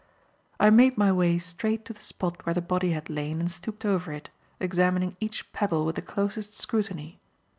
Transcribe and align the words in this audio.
I 0.59 0.71
made 0.71 0.97
my 0.97 1.11
way 1.11 1.37
straight 1.37 1.85
to 1.85 1.93
the 1.93 2.01
spot 2.01 2.43
where 2.43 2.55
the 2.55 2.61
body 2.63 2.89
had 2.89 3.07
lain 3.07 3.39
and 3.39 3.51
stooped 3.51 3.85
over 3.85 4.11
it, 4.11 4.31
examining 4.59 5.15
each 5.19 5.53
pebble 5.53 5.85
with 5.85 5.95
the 5.95 6.01
closest 6.01 6.57
scrutiny. 6.57 7.19